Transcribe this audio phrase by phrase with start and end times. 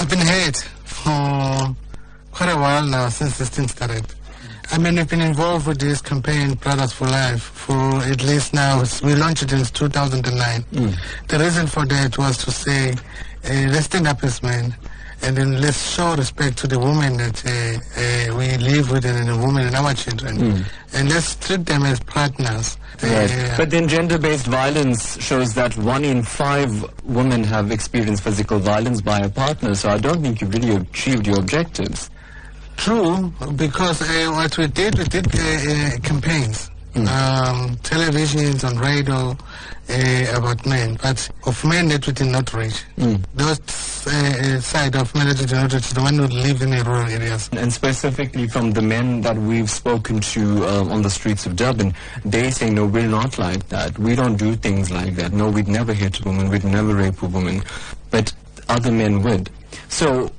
[0.00, 1.74] I've been hurt for
[2.32, 4.04] quite a while now since this thing started.
[4.70, 8.82] I mean, we've been involved with this campaign, Brothers for Life, for at least now,
[9.02, 10.64] we launched it in 2009.
[11.28, 14.74] The reason for that was to say, uh, let's stand up as men,
[15.22, 17.50] and then let's show respect to the women that uh,
[18.32, 20.64] uh, we live with and the women and our children.
[20.94, 22.76] And let's treat them as partners.
[23.02, 23.30] Right.
[23.30, 26.70] Uh, But then gender-based violence shows that one in five
[27.04, 29.74] women have experienced physical violence by a partner.
[29.74, 32.10] So I don't think you've really achieved your objectives.
[32.76, 39.36] True, because uh, what we did, we did uh, uh, campaigns, um, televisions, on radio
[39.90, 42.84] uh, about men, but of men that we did not reach.
[43.34, 43.58] Those
[44.06, 47.48] uh, uh, side of did not reach, the one who live in rural areas.
[47.52, 51.94] And specifically from the men that we've spoken to um, on the streets of Durban,
[52.24, 53.98] they say, no, we're not like that.
[53.98, 55.32] We don't do things like that.
[55.32, 56.48] No, we'd never hit a woman.
[56.50, 57.62] We'd never rape a woman.
[58.10, 58.32] But
[58.68, 59.50] other men would.
[59.88, 60.30] So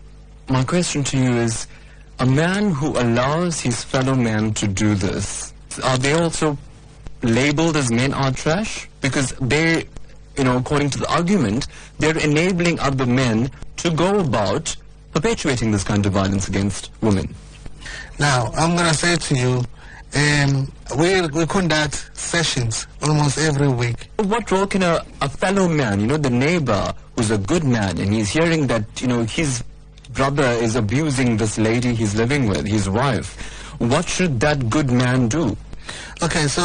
[0.47, 1.67] my question to you is,
[2.19, 5.53] a man who allows his fellow man to do this,
[5.83, 6.57] are they also
[7.23, 8.89] labeled as men are trash?
[9.01, 9.87] Because they,
[10.39, 11.67] you know, according to the argument,
[11.99, 14.73] they're enabling other men to go about
[15.13, 17.35] perpetuating this kind of violence against women.
[18.19, 19.63] Now, I'm going to say to you,
[20.15, 24.09] um, we, we conduct sessions almost every week.
[24.15, 27.97] What role can a, a fellow man, you know, the neighbor who's a good man
[27.97, 29.61] and he's hearing that, you know, his
[30.13, 33.35] brother is abusing this lady he's living with, his wife,
[33.79, 35.55] what should that good man do?
[36.23, 36.61] Okay, so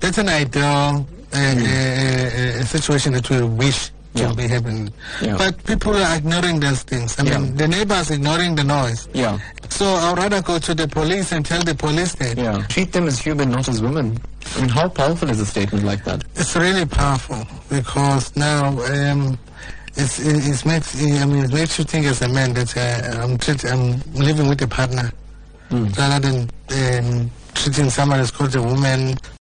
[0.00, 4.32] that's an ideal uh, uh, situation that we wish to Yeah.
[4.34, 4.92] be happening.
[5.22, 5.36] Yeah.
[5.38, 7.16] But people are ignoring those things.
[7.18, 9.08] I mean, the neighbors ignoring the noise.
[9.14, 9.38] Yeah,
[9.70, 12.36] So I'd rather go to the police and tell the police that.
[12.36, 12.62] yeah.
[12.68, 14.18] Treat them as human, not as women.
[14.56, 16.24] I mean, how powerful is a statement like that?
[16.36, 19.38] It's really powerful because now um,
[19.96, 23.38] it's, it's makes I mean it makes you think as a man that uh, I'm
[23.38, 25.10] treat, I'm living with a partner
[25.70, 26.36] rather than
[26.78, 29.16] um, treating someone as called a woman